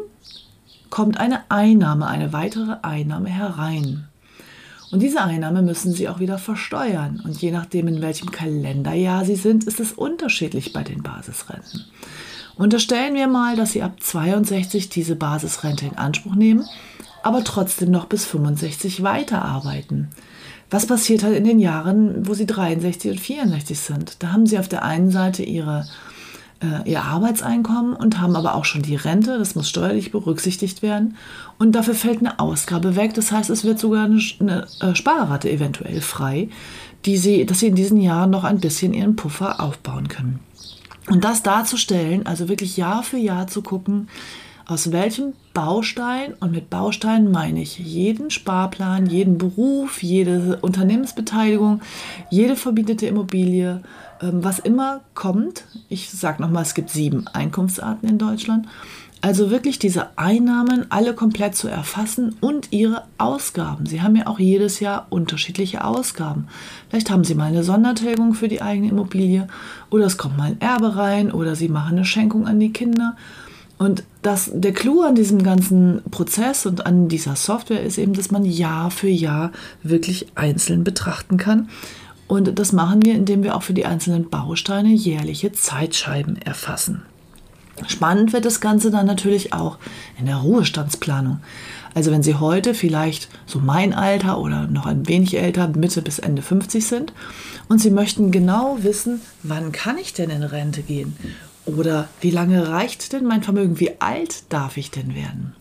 kommt 0.89 1.21
eine 1.21 1.43
Einnahme, 1.51 2.07
eine 2.07 2.33
weitere 2.33 2.79
Einnahme 2.81 3.29
herein. 3.29 4.09
Und 4.95 5.01
diese 5.01 5.21
Einnahme 5.21 5.61
müssen 5.61 5.93
Sie 5.93 6.09
auch 6.09 6.21
wieder 6.21 6.39
versteuern. 6.39 7.21
Und 7.25 7.43
je 7.43 7.51
nachdem, 7.51 7.89
in 7.89 8.01
welchem 8.01 8.31
Kalenderjahr 8.31 9.25
Sie 9.25 9.37
sind, 9.37 9.65
ist 9.65 9.81
es 9.81 9.93
unterschiedlich 9.93 10.73
bei 10.73 10.83
den 10.83 11.03
Basisrenten. 11.03 11.85
Unterstellen 12.57 13.15
wir 13.15 13.27
mal, 13.27 13.57
dass 13.57 13.73
Sie 13.73 13.83
ab 13.83 14.01
62 14.01 14.89
diese 14.89 15.17
Basisrente 15.17 15.87
in 15.87 15.99
Anspruch 15.99 16.37
nehmen 16.37 16.65
aber 17.25 17.43
trotzdem 17.43 17.91
noch 17.91 18.05
bis 18.05 18.27
65 18.27 19.03
weiterarbeiten. 19.03 20.11
Was 20.71 20.87
passiert 20.87 21.23
halt 21.23 21.37
in 21.37 21.45
den 21.45 21.59
Jahren, 21.59 22.29
wo 22.29 22.35
sie 22.35 22.45
63 22.45 23.13
und 23.13 23.21
64 23.21 23.79
sind? 23.79 24.23
Da 24.23 24.33
haben 24.33 24.47
sie 24.47 24.59
auf 24.59 24.69
der 24.69 24.83
einen 24.83 25.11
Seite 25.11 25.43
ihre, 25.43 25.87
äh, 26.61 26.91
ihr 26.91 27.03
Arbeitseinkommen 27.03 27.95
und 27.95 28.21
haben 28.21 28.37
aber 28.37 28.55
auch 28.55 28.65
schon 28.65 28.83
die 28.83 28.97
Rente, 28.97 29.39
das 29.39 29.55
muss 29.55 29.69
steuerlich 29.69 30.13
berücksichtigt 30.13 30.83
werden. 30.83 31.17
Und 31.59 31.73
dafür 31.73 31.95
fällt 31.95 32.19
eine 32.19 32.39
Ausgabe 32.39 32.97
weg. 32.97 33.15
Das 33.15 33.33
heißt, 33.33 33.51
es 33.51 33.65
wird 33.65 33.79
sogar 33.79 34.05
eine, 34.05 34.21
eine 34.41 34.67
äh, 34.81 34.95
Sparrate 34.95 35.51
eventuell 35.51 36.01
frei, 36.01 36.49
die 37.05 37.17
sie, 37.17 37.47
dass 37.47 37.61
sie 37.61 37.69
in 37.69 37.75
diesen 37.75 38.01
Jahren 38.01 38.31
noch 38.31 38.45
ein 38.45 38.61
bisschen 38.61 38.95
ihren 38.95 39.17
Puffer 39.17 39.61
aufbauen 39.61 40.09
können. 40.09 40.41
Und 41.09 41.25
das 41.25 41.43
darzustellen, 41.43 42.27
also 42.27 42.49
wirklich 42.49 42.77
Jahr 42.77 43.03
für 43.03 43.19
Jahr 43.19 43.47
zu 43.47 43.61
gucken, 43.61 44.09
aus 44.67 44.93
welchem 44.93 45.35
Baustein, 45.53 46.35
und 46.41 46.53
mit 46.53 46.71
Baustein 46.71 47.31
meine 47.31 47.63
ich 47.63 47.79
jeden 47.79 48.31
Sparplan, 48.31 49.07
jeden 49.07 49.39
Beruf, 49.39 50.03
jede 50.03 50.59
Unternehmensbeteiligung, 50.63 51.81
jede 52.31 52.57
verbietete 52.57 53.07
Immobilie, 53.07 53.83
ähm, 54.21 54.43
was 54.43 54.59
immer 54.59 55.03
kommt. 55.15 55.65
Ich 55.89 56.11
sage 56.11 56.43
nochmal, 56.43 56.63
es 56.63 56.75
gibt 56.75 56.91
sieben 56.91 57.27
Einkunftsarten 57.29 58.09
in 58.09 58.19
Deutschland. 58.19 58.67
Also 59.21 59.51
wirklich 59.51 59.79
diese 59.79 60.19
Einnahmen 60.19 60.85
alle 60.91 61.15
komplett 61.15 61.55
zu 61.55 61.69
erfassen 61.69 62.37
und 62.43 62.73
ihre 62.73 63.05
Ausgaben. 63.17 63.87
Sie 63.87 64.03
haben 64.03 64.17
ja 64.17 64.27
auch 64.27 64.39
jedes 64.39 64.81
Jahr 64.81 65.07
unterschiedliche 65.09 65.83
Ausgaben. 65.83 66.49
Vielleicht 66.91 67.11
haben 67.11 67.25
Sie 67.25 67.35
mal 67.35 67.47
eine 67.47 67.65
Sondertilgung 67.65 68.35
für 68.35 68.49
die 68.49 68.61
eigene 68.61 68.91
Immobilie 68.91 69.49
oder 69.89 70.05
es 70.05 70.19
kommt 70.19 70.37
mal 70.37 70.51
ein 70.51 70.61
Erbe 70.61 70.97
rein 70.97 71.33
oder 71.33 71.55
Sie 71.55 71.71
machen 71.71 71.97
eine 71.97 72.05
Schenkung 72.05 72.47
an 72.47 72.61
die 72.61 72.73
Kinder. 72.73 73.17
Und 73.79 74.05
das, 74.23 74.51
der 74.55 74.73
Clou 74.73 75.03
an 75.03 75.15
diesem 75.15 75.43
ganzen 75.43 76.01
Prozess 76.11 76.65
und 76.65 76.87
an 76.87 77.09
dieser 77.09 77.37
Software 77.37 77.83
ist 77.83 77.99
eben, 77.99 78.15
dass 78.15 78.31
man 78.31 78.45
Jahr 78.45 78.91
für 78.91 79.09
Jahr 79.09 79.53
wirklich 79.83 80.29
einzeln 80.37 80.85
betrachten 80.85 81.37
kann. 81.37 81.69
Und 82.27 82.59
das 82.59 82.73
machen 82.73 83.05
wir, 83.05 83.15
indem 83.15 83.43
wir 83.43 83.55
auch 83.55 83.63
für 83.63 83.75
die 83.75 83.85
einzelnen 83.85 84.31
Bausteine 84.31 84.89
jährliche 84.89 85.53
Zeitscheiben 85.53 86.37
erfassen. 86.37 87.03
Spannend 87.89 88.33
wird 88.33 88.45
das 88.45 88.61
Ganze 88.61 88.91
dann 88.91 89.07
natürlich 89.07 89.53
auch 89.53 89.79
in 90.19 90.27
der 90.27 90.37
Ruhestandsplanung. 90.37 91.41
Also 91.93 92.13
wenn 92.13 92.23
Sie 92.23 92.37
heute 92.37 92.73
vielleicht 92.73 93.29
so 93.47 93.59
mein 93.59 93.93
Alter 93.93 94.39
oder 94.39 94.69
noch 94.69 94.87
ein 94.87 95.07
wenig 95.09 95.37
älter, 95.37 95.69
Mitte 95.69 96.01
bis 96.01 96.21
Ende 96.21 96.41
50 96.41 96.87
sind 96.87 97.13
und 97.69 97.81
Sie 97.81 97.91
möchten 97.91 98.31
genau 98.31 98.79
wissen, 98.81 99.21
wann 99.43 99.73
kann 99.73 99.99
ich 99.99 100.13
denn 100.13 100.31
in 100.31 100.45
Rente 100.45 100.83
gehen 100.83 101.17
oder 101.67 102.09
wie 102.21 102.31
lange 102.31 102.69
reicht 102.69 103.13
denn 103.13 103.25
mein 103.25 103.43
Vermögen, 103.43 103.81
wie 103.81 104.01
alt 104.01 104.45
darf 104.51 104.77
ich 104.77 104.91
denn 104.91 105.15
werden? 105.15 105.55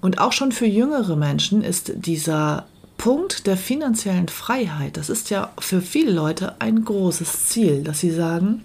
Und 0.00 0.18
auch 0.18 0.32
schon 0.32 0.52
für 0.52 0.66
jüngere 0.66 1.16
Menschen 1.16 1.62
ist 1.62 1.92
dieser 1.96 2.66
Punkt 2.98 3.46
der 3.46 3.56
finanziellen 3.56 4.28
Freiheit, 4.28 4.96
das 4.96 5.10
ist 5.10 5.30
ja 5.30 5.52
für 5.58 5.80
viele 5.80 6.12
Leute 6.12 6.60
ein 6.60 6.84
großes 6.84 7.46
Ziel, 7.46 7.82
dass 7.82 8.00
sie 8.00 8.10
sagen, 8.10 8.62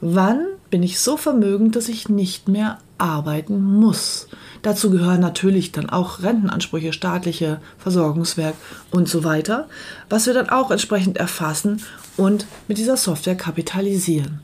wann 0.00 0.46
bin 0.70 0.82
ich 0.82 1.00
so 1.00 1.16
vermögend, 1.16 1.76
dass 1.76 1.88
ich 1.88 2.08
nicht 2.08 2.48
mehr 2.48 2.78
arbeiten 2.96 3.62
muss. 3.62 4.28
Dazu 4.62 4.90
gehören 4.90 5.20
natürlich 5.20 5.72
dann 5.72 5.90
auch 5.90 6.22
Rentenansprüche, 6.22 6.92
staatliche 6.92 7.60
Versorgungswerk 7.78 8.54
und 8.90 9.08
so 9.08 9.24
weiter, 9.24 9.68
was 10.08 10.26
wir 10.26 10.34
dann 10.34 10.50
auch 10.50 10.70
entsprechend 10.70 11.16
erfassen 11.16 11.82
und 12.16 12.46
mit 12.68 12.78
dieser 12.78 12.96
Software 12.96 13.36
kapitalisieren. 13.36 14.40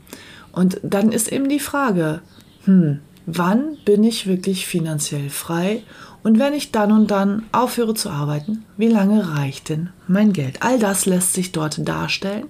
Und 0.51 0.79
dann 0.83 1.11
ist 1.11 1.31
eben 1.31 1.49
die 1.49 1.59
Frage, 1.59 2.21
hm, 2.65 2.99
wann 3.25 3.77
bin 3.85 4.03
ich 4.03 4.27
wirklich 4.27 4.65
finanziell 4.65 5.29
frei 5.29 5.83
und 6.23 6.39
wenn 6.39 6.53
ich 6.53 6.71
dann 6.71 6.91
und 6.91 7.09
dann 7.09 7.45
aufhöre 7.53 7.93
zu 7.93 8.09
arbeiten, 8.09 8.65
wie 8.75 8.89
lange 8.89 9.37
reicht 9.37 9.69
denn 9.69 9.91
mein 10.07 10.33
Geld? 10.33 10.61
All 10.61 10.77
das 10.77 11.05
lässt 11.05 11.33
sich 11.33 11.53
dort 11.53 11.87
darstellen. 11.87 12.47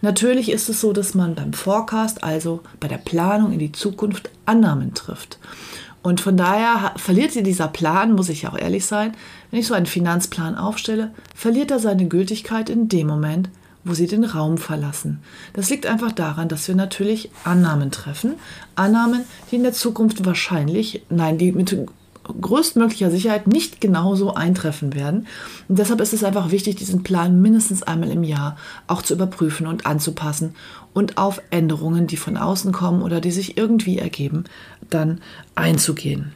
Natürlich 0.00 0.50
ist 0.50 0.68
es 0.68 0.80
so, 0.80 0.94
dass 0.94 1.14
man 1.14 1.34
beim 1.34 1.52
Forecast, 1.52 2.24
also 2.24 2.60
bei 2.80 2.88
der 2.88 2.96
Planung 2.96 3.52
in 3.52 3.58
die 3.58 3.72
Zukunft, 3.72 4.30
Annahmen 4.46 4.94
trifft. 4.94 5.38
Und 6.02 6.22
von 6.22 6.38
daher 6.38 6.94
verliert 6.96 7.34
dieser 7.34 7.68
Plan, 7.68 8.14
muss 8.14 8.30
ich 8.30 8.46
auch 8.46 8.56
ehrlich 8.56 8.86
sein, 8.86 9.12
wenn 9.50 9.60
ich 9.60 9.66
so 9.66 9.74
einen 9.74 9.84
Finanzplan 9.84 10.54
aufstelle, 10.54 11.12
verliert 11.34 11.70
er 11.70 11.80
seine 11.80 12.06
Gültigkeit 12.06 12.70
in 12.70 12.88
dem 12.88 13.08
Moment, 13.08 13.50
wo 13.88 13.94
sie 13.94 14.06
den 14.06 14.24
Raum 14.24 14.58
verlassen. 14.58 15.20
Das 15.54 15.70
liegt 15.70 15.86
einfach 15.86 16.12
daran, 16.12 16.48
dass 16.48 16.68
wir 16.68 16.74
natürlich 16.74 17.30
Annahmen 17.44 17.90
treffen. 17.90 18.34
Annahmen, 18.74 19.24
die 19.50 19.56
in 19.56 19.62
der 19.62 19.72
Zukunft 19.72 20.24
wahrscheinlich, 20.24 21.02
nein, 21.08 21.38
die 21.38 21.52
mit 21.52 21.74
größtmöglicher 22.40 23.10
Sicherheit 23.10 23.46
nicht 23.46 23.80
genauso 23.80 24.34
eintreffen 24.34 24.94
werden. 24.94 25.26
Und 25.68 25.78
deshalb 25.78 26.00
ist 26.00 26.12
es 26.12 26.24
einfach 26.24 26.50
wichtig, 26.50 26.76
diesen 26.76 27.02
Plan 27.02 27.40
mindestens 27.40 27.82
einmal 27.82 28.10
im 28.10 28.22
Jahr 28.22 28.56
auch 28.86 29.02
zu 29.02 29.14
überprüfen 29.14 29.66
und 29.66 29.86
anzupassen 29.86 30.54
und 30.92 31.16
auf 31.16 31.40
Änderungen, 31.50 32.06
die 32.06 32.16
von 32.16 32.36
außen 32.36 32.72
kommen 32.72 33.02
oder 33.02 33.20
die 33.20 33.30
sich 33.30 33.56
irgendwie 33.56 33.98
ergeben, 33.98 34.44
dann 34.90 35.20
einzugehen. 35.54 36.32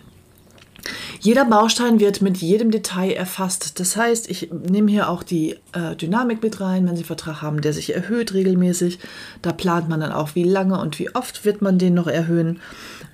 Jeder 1.21 1.45
Baustein 1.45 2.01
wird 2.01 2.21
mit 2.23 2.39
jedem 2.39 2.71
Detail 2.71 3.13
erfasst. 3.13 3.79
Das 3.79 3.97
heißt, 3.97 4.29
ich 4.29 4.51
nehme 4.51 4.91
hier 4.91 5.09
auch 5.09 5.23
die 5.23 5.57
äh, 5.73 5.95
Dynamik 5.95 6.43
mit 6.43 6.61
rein, 6.61 6.87
wenn 6.87 6.97
Sie 6.97 7.03
einen 7.03 7.07
Vertrag 7.07 7.43
haben, 7.43 7.61
der 7.61 7.73
sich 7.73 7.95
erhöht 7.95 8.35
regelmäßig. 8.35 8.99
Da 9.41 9.53
plant 9.53 9.89
man 9.89 10.01
dann 10.01 10.13
auch, 10.13 10.35
wie 10.35 10.45
lange 10.45 10.81
und 10.81 10.99
wie 10.99 11.15
oft 11.15 11.45
wird 11.45 11.63
man 11.63 11.79
den 11.79 11.95
noch 11.95 12.09
erhöhen. 12.09 12.61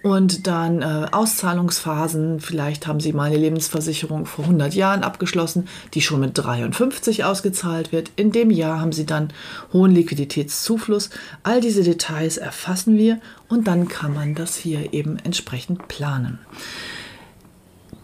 Und 0.02 0.46
dann 0.46 0.80
äh, 0.80 1.08
Auszahlungsphasen. 1.10 2.40
Vielleicht 2.40 2.86
haben 2.86 3.00
Sie 3.00 3.12
mal 3.12 3.24
eine 3.24 3.36
Lebensversicherung 3.36 4.24
vor 4.26 4.44
100 4.44 4.74
Jahren 4.74 5.02
abgeschlossen, 5.02 5.68
die 5.92 6.00
schon 6.00 6.20
mit 6.20 6.38
53 6.38 7.24
ausgezahlt 7.24 7.92
wird. 7.92 8.10
In 8.16 8.32
dem 8.32 8.50
Jahr 8.50 8.80
haben 8.80 8.92
Sie 8.92 9.06
dann 9.06 9.32
hohen 9.72 9.90
Liquiditätszufluss. 9.90 11.10
All 11.42 11.60
diese 11.60 11.82
Details 11.82 12.38
erfassen 12.38 12.96
wir 12.96 13.20
und 13.48 13.66
dann 13.66 13.88
kann 13.88 14.14
man 14.14 14.34
das 14.34 14.56
hier 14.56 14.94
eben 14.94 15.18
entsprechend 15.18 15.88
planen. 15.88 16.38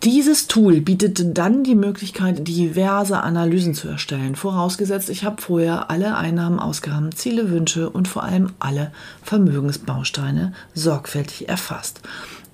Dieses 0.03 0.49
Tool 0.49 0.83
bietet 0.83 1.39
dann 1.39 1.65
die 1.65 1.75
Möglichkeit, 1.75 2.47
diverse 2.47 3.23
Analysen 3.23 3.73
zu 3.73 3.89
erstellen, 3.89 4.37
vorausgesetzt, 4.37 5.09
ich 5.09 5.25
habe 5.25 5.41
vorher 5.41 5.91
alle 5.91 6.17
Einnahmen, 6.17 6.59
Ausgaben, 6.59 7.13
Ziele, 7.13 7.51
Wünsche 7.51 7.89
und 7.89 8.07
vor 8.07 8.23
allem 8.23 8.51
alle 8.59 8.93
Vermögensbausteine 9.23 10.53
sorgfältig 10.75 11.49
erfasst. 11.49 12.01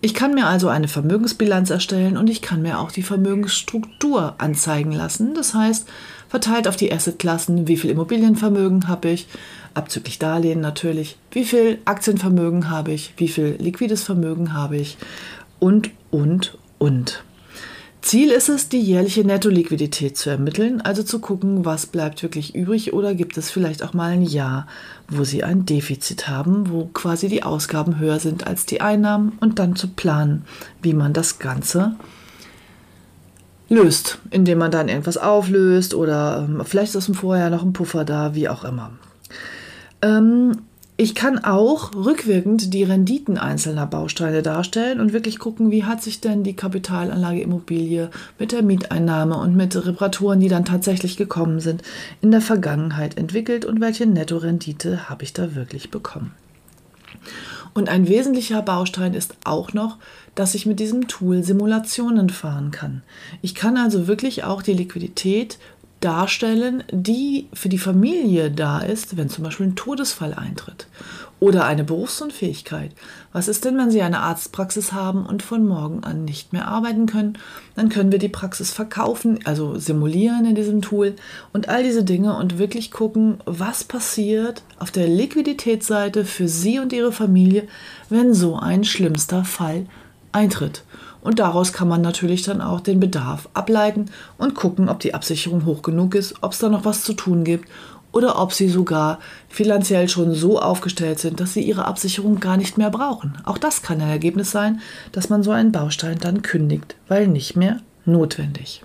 Ich 0.03 0.15
kann 0.15 0.35
mir 0.35 0.47
also 0.47 0.69
eine 0.69 0.89
Vermögensbilanz 0.89 1.71
erstellen 1.71 2.17
und 2.17 2.31
ich 2.31 2.41
kann 2.41 2.63
mir 2.63 2.79
auch 2.79 2.91
die 2.91 3.03
Vermögensstruktur 3.03 4.35
anzeigen 4.39 4.93
lassen. 4.93 5.35
Das 5.35 5.53
heißt, 5.53 5.87
verteilt 6.29 6.69
auf 6.69 6.77
die 6.77 6.93
Assetklassen, 6.93 7.69
wie 7.69 7.77
viel 7.77 7.91
Immobilienvermögen 7.91 8.89
habe 8.89 9.11
ich, 9.11 9.27
abzüglich 9.75 10.19
Darlehen 10.19 10.61
natürlich, 10.61 11.17
wie 11.33 11.45
viel 11.45 11.79
Aktienvermögen 11.85 12.71
habe 12.71 12.93
ich, 12.93 13.13
wie 13.19 13.29
viel 13.29 13.57
liquides 13.59 14.03
Vermögen 14.03 14.55
habe 14.55 14.77
ich 14.77 14.97
und, 15.59 15.91
und, 16.11 16.57
und. 16.79 17.23
Ziel 18.03 18.31
ist 18.31 18.49
es, 18.49 18.69
die 18.69 18.81
jährliche 18.81 19.25
Nettoliquidität 19.25 20.17
zu 20.17 20.31
ermitteln, 20.31 20.81
also 20.81 21.03
zu 21.03 21.19
gucken, 21.19 21.65
was 21.67 21.87
bleibt 21.87 22.23
wirklich 22.23 22.55
übrig 22.55 22.95
oder 22.95 23.15
gibt 23.15 23.37
es 23.37 23.51
vielleicht 23.51 23.83
auch 23.83 23.93
mal 23.93 24.13
ein 24.13 24.23
Jahr, 24.23 24.67
wo 25.09 25.25
Sie 25.25 25.45
ein 25.45 25.67
Defizit 25.67 26.27
haben, 26.27 26.71
wo 26.71 26.87
quasi 26.87 27.29
die 27.29 27.43
Ausgaben 27.43 27.99
höher 27.99 28.19
sind 28.19 28.47
als 28.47 28.65
die 28.65 28.81
Einnahmen 28.81 29.33
und 29.41 29.59
dann 29.59 29.77
zu 29.77 29.89
planen, 29.89 30.45
wie 30.81 30.95
man 30.95 31.13
das 31.13 31.39
Ganze 31.39 31.97
löst, 33.69 34.19
indem 34.31 34.59
man 34.59 34.71
dann 34.71 34.89
irgendwas 34.89 35.19
auflöst 35.19 35.95
oder 35.95 36.47
ähm, 36.49 36.63
vielleicht 36.65 36.91
ist 36.91 36.97
aus 36.97 37.07
dem 37.07 37.15
Vorjahr 37.15 37.51
noch 37.51 37.63
ein 37.63 37.75
Puffer 37.75 38.05
da, 38.05 38.35
wie 38.35 38.49
auch 38.49 38.65
immer. 38.65 38.93
Ähm, 40.03 40.57
ich 41.01 41.15
kann 41.15 41.39
auch 41.39 41.95
rückwirkend 41.95 42.75
die 42.75 42.83
Renditen 42.83 43.39
einzelner 43.39 43.87
Bausteine 43.87 44.43
darstellen 44.43 45.01
und 45.01 45.15
wirklich 45.15 45.39
gucken, 45.39 45.71
wie 45.71 45.85
hat 45.85 46.03
sich 46.03 46.21
denn 46.21 46.45
die 46.45 46.53
Kapitalanlage 46.53 47.41
Immobilie 47.41 48.11
mit 48.39 48.53
der 48.53 48.63
Mieteinnahme 48.63 49.39
und 49.39 49.57
mit 49.57 49.75
Reparaturen, 49.75 50.41
die 50.41 50.51
dann 50.51 50.67
tatsächlich 50.67 51.17
gekommen 51.17 51.61
sind, 51.61 51.83
in 52.21 52.31
der 52.31 52.43
Vergangenheit 52.43 53.17
entwickelt 53.17 53.65
und 53.65 53.81
welche 53.81 54.05
Nettorendite 54.05 55.09
habe 55.09 55.25
ich 55.25 55.33
da 55.33 55.55
wirklich 55.55 55.91
bekommen. 55.91 56.35
Und 57.73 57.89
ein 57.89 58.07
wesentlicher 58.07 58.61
Baustein 58.61 59.15
ist 59.15 59.37
auch 59.45 59.73
noch, 59.73 59.97
dass 60.35 60.55
ich 60.55 60.67
mit 60.67 60.81
diesem 60.81 61.09
Tool 61.09 61.43
Simulationen 61.43 62.29
fahren 62.29 62.73
kann. 62.73 63.03
Ich 63.41 63.55
kann 63.55 63.79
also 63.79 64.07
wirklich 64.07 64.45
auch 64.45 64.61
die 64.61 64.75
Liquidität 64.75 65.59
darstellen, 66.01 66.83
die 66.91 67.49
für 67.53 67.69
die 67.69 67.79
Familie 67.79 68.51
da 68.51 68.81
ist, 68.81 69.17
wenn 69.17 69.29
zum 69.29 69.45
Beispiel 69.45 69.67
ein 69.67 69.77
Todesfall 69.77 70.35
eintritt 70.35 70.87
oder 71.41 71.65
eine 71.65 71.85
Berufsunfähigkeit. 71.85 72.93
Was 73.33 73.49
ist 73.49 73.65
denn, 73.65 73.79
wenn 73.79 73.91
Sie 73.91 74.03
eine 74.03 74.21
Arztpraxis 74.21 74.93
haben 74.93 75.25
und 75.25 75.43
von 75.43 75.67
morgen 75.67 76.05
an 76.05 76.25
nicht 76.25 76.53
mehr 76.53 76.69
arbeiten 76.69 77.07
können? 77.07 77.39
Dann 77.77 77.89
können 77.89 78.13
wir 78.13 78.19
die 78.19 78.29
Praxis 78.29 78.73
verkaufen, 78.73 79.41
also 79.45 79.79
simulieren 79.79 80.45
in 80.45 80.55
diesem 80.55 80.83
Tool 80.83 81.17
und 81.53 81.69
all 81.69 81.83
diese 81.83 82.05
Dinge 82.05 82.37
und 82.37 82.59
wirklich 82.59 82.91
gucken, 82.91 83.39
was 83.47 83.85
passiert 83.85 84.63
auf 84.79 84.91
der 84.91 85.09
Liquiditätsseite 85.09 86.25
für 86.25 86.49
Sie 86.49 86.79
und 86.79 86.93
Ihre 86.93 87.13
Familie, 87.13 87.67
wenn 88.11 88.35
so 88.35 88.57
ein 88.57 88.85
schlimmster 88.85 89.45
Fall 89.45 89.87
eintritt. 90.33 90.85
Und 91.23 91.39
daraus 91.39 91.73
kann 91.73 91.89
man 91.89 92.01
natürlich 92.01 92.43
dann 92.43 92.61
auch 92.61 92.81
den 92.81 93.01
Bedarf 93.01 93.49
ableiten 93.53 94.07
und 94.39 94.55
gucken, 94.55 94.89
ob 94.89 95.01
die 95.01 95.15
Absicherung 95.15 95.67
hoch 95.67 95.83
genug 95.83 96.15
ist, 96.15 96.35
ob 96.41 96.53
es 96.53 96.59
da 96.59 96.69
noch 96.69 96.85
was 96.85 97.05
zu 97.05 97.13
tun 97.13 97.45
gibt 97.45 97.69
oder 98.13 98.41
ob 98.41 98.53
sie 98.53 98.69
sogar 98.69 99.21
finanziell 99.49 100.09
schon 100.09 100.35
so 100.35 100.61
aufgestellt 100.61 101.19
sind, 101.19 101.41
dass 101.41 101.53
sie 101.53 101.63
ihre 101.63 101.85
Absicherung 101.85 102.41
gar 102.41 102.57
nicht 102.57 102.79
mehr 102.79 102.91
brauchen. 102.91 103.39
Auch 103.45 103.59
das 103.59 103.83
kann 103.83 104.01
ein 104.01 104.09
Ergebnis 104.09 104.51
sein, 104.51 104.81
dass 105.13 105.29
man 105.29 105.43
so 105.43 105.51
einen 105.51 105.73
Baustein 105.73 106.19
dann 106.19 106.43
kündigt, 106.43 106.97
weil 107.09 107.29
nicht 107.29 107.57
mehr 107.57 107.81
notwendig. 108.05 108.83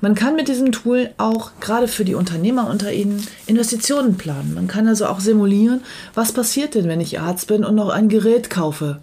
Man 0.00 0.14
kann 0.14 0.36
mit 0.36 0.48
diesem 0.48 0.72
Tool 0.72 1.10
auch 1.18 1.50
gerade 1.60 1.88
für 1.88 2.04
die 2.04 2.14
Unternehmer 2.14 2.70
unter 2.70 2.92
Ihnen 2.92 3.26
Investitionen 3.46 4.16
planen. 4.16 4.54
Man 4.54 4.66
kann 4.66 4.88
also 4.88 5.06
auch 5.06 5.20
simulieren, 5.20 5.82
was 6.14 6.32
passiert 6.32 6.74
denn, 6.74 6.88
wenn 6.88 7.00
ich 7.00 7.20
Arzt 7.20 7.48
bin 7.48 7.64
und 7.64 7.74
noch 7.74 7.90
ein 7.90 8.08
Gerät 8.08 8.48
kaufe. 8.48 9.00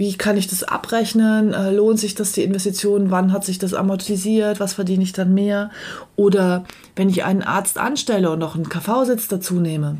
Wie 0.00 0.16
kann 0.16 0.38
ich 0.38 0.48
das 0.48 0.62
abrechnen? 0.62 1.52
Äh, 1.52 1.72
lohnt 1.72 2.00
sich 2.00 2.14
das 2.14 2.32
die 2.32 2.42
Investition? 2.42 3.10
Wann 3.10 3.34
hat 3.34 3.44
sich 3.44 3.58
das 3.58 3.74
amortisiert? 3.74 4.58
Was 4.58 4.72
verdiene 4.72 5.02
ich 5.02 5.12
dann 5.12 5.34
mehr? 5.34 5.70
Oder 6.16 6.64
wenn 6.96 7.10
ich 7.10 7.22
einen 7.24 7.42
Arzt 7.42 7.76
anstelle 7.76 8.30
und 8.30 8.38
noch 8.38 8.54
einen 8.54 8.70
KV-Sitz 8.70 9.28
dazu 9.28 9.60
nehme, 9.60 9.98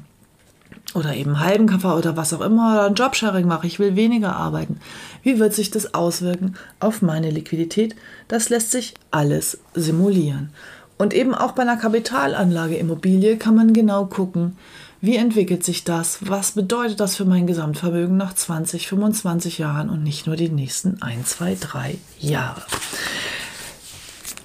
oder 0.94 1.14
eben 1.14 1.38
halben 1.38 1.66
KV 1.66 1.98
oder 1.98 2.16
was 2.16 2.32
auch 2.32 2.40
immer, 2.40 2.72
oder 2.72 2.86
ein 2.86 2.94
Jobsharing 2.94 3.46
mache, 3.46 3.66
ich 3.66 3.78
will 3.78 3.94
weniger 3.94 4.34
arbeiten. 4.34 4.80
Wie 5.22 5.38
wird 5.38 5.52
sich 5.52 5.70
das 5.70 5.92
auswirken 5.92 6.54
auf 6.80 7.02
meine 7.02 7.28
Liquidität? 7.28 7.94
Das 8.26 8.48
lässt 8.48 8.70
sich 8.70 8.94
alles 9.10 9.58
simulieren. 9.74 10.48
Und 10.96 11.12
eben 11.12 11.34
auch 11.34 11.52
bei 11.52 11.60
einer 11.60 11.76
Kapitalanlage 11.76 12.78
Immobilie 12.78 13.36
kann 13.36 13.54
man 13.54 13.74
genau 13.74 14.06
gucken, 14.06 14.56
wie 15.00 15.16
entwickelt 15.16 15.64
sich 15.64 15.84
das, 15.84 16.18
was 16.20 16.52
bedeutet 16.52 17.00
das 17.00 17.16
für 17.16 17.24
mein 17.24 17.46
Gesamtvermögen 17.46 18.16
nach 18.16 18.34
20, 18.34 18.88
25 18.88 19.58
Jahren 19.58 19.88
und 19.88 20.02
nicht 20.02 20.26
nur 20.26 20.36
die 20.36 20.50
nächsten 20.50 21.00
1, 21.00 21.28
2, 21.28 21.56
3 21.60 21.98
Jahre. 22.18 22.62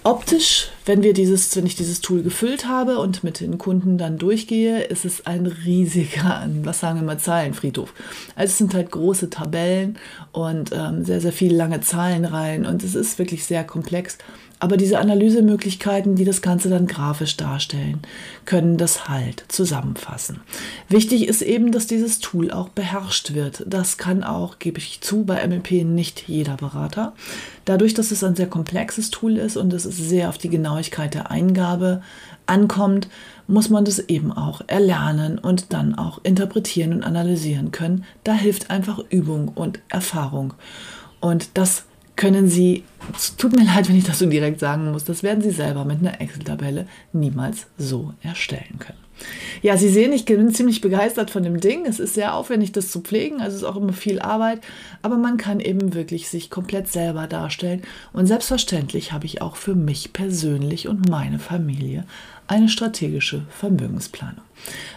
Optisch, 0.03 0.69
wenn 0.85 1.01
wir 1.01 1.13
dieses, 1.13 1.55
wenn 1.55 1.65
ich 1.65 1.75
dieses 1.75 2.01
Tool 2.01 2.21
gefüllt 2.21 2.67
habe 2.67 2.99
und 2.99 3.23
mit 3.23 3.39
den 3.39 3.57
Kunden 3.57 3.97
dann 3.97 4.17
durchgehe, 4.17 4.83
ist 4.83 5.05
es 5.05 5.25
ein 5.25 5.47
riesiger, 5.47 6.47
was 6.63 6.79
sagen 6.79 6.99
wir 6.99 7.05
mal, 7.05 7.19
Zahlenfriedhof. 7.19 7.93
Also 8.35 8.51
es 8.51 8.57
sind 8.57 8.73
halt 8.73 8.91
große 8.91 9.29
Tabellen 9.29 9.97
und 10.31 10.71
ähm, 10.73 11.03
sehr, 11.03 11.21
sehr 11.21 11.33
viele 11.33 11.55
lange 11.55 11.81
Zahlen 11.81 12.25
rein 12.25 12.65
und 12.65 12.83
es 12.83 12.95
ist 12.95 13.17
wirklich 13.17 13.45
sehr 13.45 13.63
komplex. 13.63 14.17
Aber 14.57 14.77
diese 14.77 14.99
Analysemöglichkeiten, 14.99 16.15
die 16.15 16.23
das 16.23 16.41
Ganze 16.41 16.69
dann 16.69 16.87
grafisch 16.87 17.35
darstellen, 17.35 17.99
können 18.45 18.77
das 18.77 19.09
halt 19.09 19.43
zusammenfassen. 19.49 20.39
Wichtig 20.87 21.27
ist 21.27 21.41
eben, 21.41 21.73
dass 21.73 21.87
dieses 21.87 22.19
Tool 22.19 22.51
auch 22.51 22.69
beherrscht 22.69 23.33
wird. 23.33 23.63
Das 23.67 23.97
kann 23.97 24.23
auch, 24.23 24.57
gebe 24.57 24.77
ich 24.77 25.01
zu, 25.01 25.25
bei 25.25 25.45
MLP 25.45 25.83
nicht 25.83 26.23
jeder 26.27 26.55
Berater. 26.55 27.13
Dadurch, 27.65 27.93
dass 27.93 28.11
es 28.11 28.23
ein 28.23 28.35
sehr 28.35 28.47
komplexes 28.47 29.11
Tool 29.11 29.37
ist 29.37 29.57
und 29.57 29.73
es 29.73 29.83
sehr 29.83 30.29
auf 30.29 30.37
die 30.37 30.49
Genauigkeit 30.75 31.13
der 31.13 31.31
Eingabe 31.31 32.01
ankommt, 32.47 33.07
muss 33.47 33.69
man 33.69 33.85
das 33.85 33.99
eben 33.99 34.33
auch 34.33 34.61
erlernen 34.67 35.39
und 35.39 35.71
dann 35.71 35.95
auch 35.97 36.19
interpretieren 36.23 36.93
und 36.93 37.03
analysieren 37.03 37.71
können. 37.71 38.03
Da 38.25 38.33
hilft 38.33 38.69
einfach 38.69 38.99
Übung 39.09 39.47
und 39.47 39.79
Erfahrung. 39.87 40.53
Und 41.21 41.57
das 41.57 41.85
können 42.15 42.47
Sie, 42.47 42.83
tut 43.37 43.55
mir 43.55 43.65
leid, 43.65 43.89
wenn 43.89 43.97
ich 43.97 44.05
das 44.05 44.19
so 44.19 44.25
direkt 44.25 44.59
sagen 44.59 44.91
muss, 44.91 45.03
das 45.03 45.23
werden 45.23 45.41
Sie 45.41 45.51
selber 45.51 45.85
mit 45.85 45.99
einer 45.99 46.21
Excel-Tabelle 46.21 46.87
niemals 47.13 47.67
so 47.77 48.13
erstellen 48.21 48.79
können. 48.79 48.99
Ja, 49.61 49.77
Sie 49.77 49.89
sehen, 49.89 50.11
ich 50.13 50.25
bin 50.25 50.53
ziemlich 50.53 50.81
begeistert 50.81 51.31
von 51.31 51.43
dem 51.43 51.59
Ding. 51.59 51.85
Es 51.85 51.99
ist 51.99 52.13
sehr 52.13 52.35
aufwendig, 52.35 52.73
das 52.73 52.91
zu 52.91 53.01
pflegen, 53.01 53.39
also 53.39 53.55
es 53.55 53.61
ist 53.61 53.67
auch 53.67 53.77
immer 53.77 53.93
viel 53.93 54.19
Arbeit, 54.19 54.61
aber 55.01 55.17
man 55.17 55.37
kann 55.37 55.59
eben 55.59 55.93
wirklich 55.93 56.27
sich 56.27 56.49
komplett 56.49 56.87
selber 56.89 57.27
darstellen. 57.27 57.83
Und 58.13 58.27
selbstverständlich 58.27 59.13
habe 59.13 59.25
ich 59.25 59.41
auch 59.41 59.55
für 59.55 59.75
mich 59.75 60.13
persönlich 60.13 60.87
und 60.87 61.09
meine 61.09 61.39
Familie 61.39 62.05
eine 62.47 62.69
strategische 62.69 63.43
Vermögensplanung. 63.49 64.43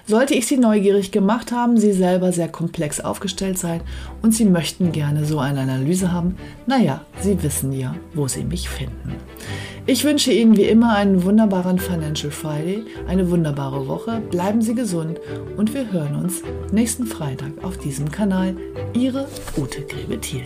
Sollte 0.07 0.35
ich 0.35 0.47
Sie 0.47 0.57
neugierig 0.57 1.11
gemacht 1.11 1.53
haben, 1.53 1.79
Sie 1.79 1.93
selber 1.93 2.33
sehr 2.33 2.49
komplex 2.49 3.01
aufgestellt 3.01 3.59
sein 3.59 3.83
und 4.23 4.35
Sie 4.35 4.45
möchten 4.45 4.93
gerne 4.93 5.25
so 5.25 5.39
eine 5.39 5.61
Analyse 5.61 6.13
haben, 6.13 6.37
naja, 6.67 7.03
Sie 7.21 7.43
wissen 7.43 7.73
ja, 7.73 7.95
wo 8.15 8.29
Sie 8.29 8.45
mich 8.45 8.69
finden. 8.69 9.17
Ich 9.87 10.05
wünsche 10.05 10.33
Ihnen 10.33 10.57
wie 10.57 10.65
immer 10.65 10.95
einen 10.95 11.25
wunderbaren 11.25 11.79
Financial 11.79 12.31
Friday, 12.31 12.85
eine 13.07 13.31
wunderbare 13.31 13.87
Woche, 13.89 14.21
bleiben 14.31 14.63
Sie 14.63 14.75
gesund 14.75 15.19
und 15.57 15.75
wir 15.75 15.91
hören 15.91 16.17
uns 16.17 16.43
nächsten 16.73 17.07
Freitag 17.07 17.53
auf 17.63 17.79
diesem 17.79 18.11
Kanal. 18.11 18.57
Ihre 18.95 19.27
Ute 19.57 19.83
Grebe-Thiel. 19.83 20.45